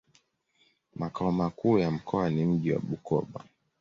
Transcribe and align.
Makao 0.95 1.31
makuu 1.31 1.79
ya 1.79 1.91
mkoa 1.91 2.29
ni 2.29 2.45
mji 2.45 2.71
wa 2.71 2.79
Bukoba. 2.79 3.43